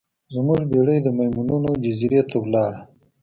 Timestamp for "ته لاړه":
2.29-2.79